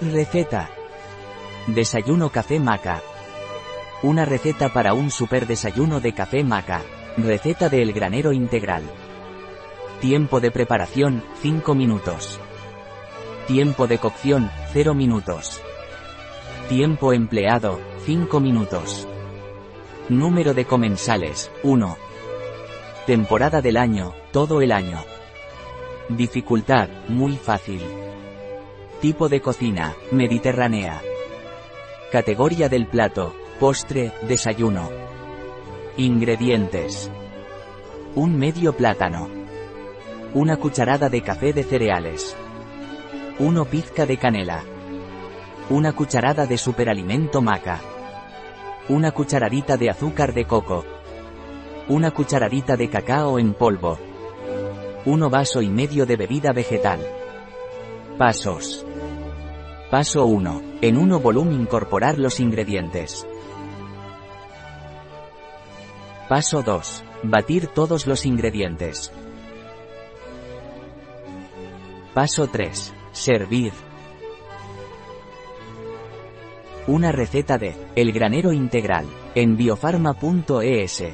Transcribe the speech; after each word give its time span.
Receta. 0.00 0.68
Desayuno 1.68 2.28
café 2.28 2.60
maca. 2.60 3.00
Una 4.02 4.26
receta 4.26 4.68
para 4.68 4.92
un 4.92 5.10
super 5.10 5.46
desayuno 5.46 6.00
de 6.00 6.12
café 6.12 6.44
maca. 6.44 6.82
Receta 7.16 7.70
de 7.70 7.80
El 7.80 7.94
Granero 7.94 8.32
Integral. 8.34 8.82
Tiempo 10.02 10.38
de 10.40 10.50
preparación, 10.50 11.24
5 11.40 11.74
minutos. 11.74 12.38
Tiempo 13.46 13.86
de 13.86 13.96
cocción, 13.96 14.50
0 14.74 14.92
minutos. 14.92 15.62
Tiempo 16.68 17.14
empleado, 17.14 17.80
5 18.04 18.38
minutos. 18.38 19.08
Número 20.10 20.52
de 20.52 20.66
comensales, 20.66 21.50
1. 21.62 21.96
Temporada 23.06 23.62
del 23.62 23.78
año, 23.78 24.12
todo 24.30 24.60
el 24.60 24.72
año. 24.72 25.02
Dificultad, 26.10 26.90
muy 27.08 27.36
fácil. 27.36 27.80
Tipo 29.00 29.28
de 29.28 29.42
cocina, 29.42 29.94
mediterránea. 30.10 31.02
Categoría 32.10 32.70
del 32.70 32.86
plato, 32.86 33.34
postre, 33.60 34.12
desayuno. 34.22 34.88
Ingredientes. 35.98 37.10
Un 38.14 38.38
medio 38.38 38.72
plátano. 38.72 39.28
Una 40.32 40.56
cucharada 40.56 41.10
de 41.10 41.20
café 41.20 41.52
de 41.52 41.62
cereales. 41.62 42.34
1 43.38 43.64
pizca 43.66 44.06
de 44.06 44.16
canela. 44.16 44.64
Una 45.68 45.92
cucharada 45.92 46.46
de 46.46 46.56
superalimento 46.56 47.42
maca. 47.42 47.80
Una 48.88 49.10
cucharadita 49.10 49.76
de 49.76 49.90
azúcar 49.90 50.32
de 50.32 50.46
coco. 50.46 50.86
Una 51.88 52.12
cucharadita 52.12 52.78
de 52.78 52.88
cacao 52.88 53.38
en 53.38 53.52
polvo. 53.52 53.98
1 55.04 55.28
vaso 55.28 55.60
y 55.60 55.68
medio 55.68 56.06
de 56.06 56.16
bebida 56.16 56.52
vegetal. 56.52 57.00
Pasos. 58.16 58.85
Paso 59.96 60.26
1. 60.26 60.62
En 60.82 60.98
1 60.98 61.20
volumen 61.20 61.58
incorporar 61.58 62.18
los 62.18 62.38
ingredientes. 62.38 63.26
Paso 66.28 66.62
2. 66.62 67.02
Batir 67.22 67.68
todos 67.68 68.06
los 68.06 68.26
ingredientes. 68.26 69.10
Paso 72.12 72.46
3. 72.46 72.92
Servir. 73.12 73.72
Una 76.86 77.10
receta 77.10 77.56
de 77.56 77.74
El 77.94 78.12
granero 78.12 78.52
integral 78.52 79.06
en 79.34 79.56
biofarma.es. 79.56 81.04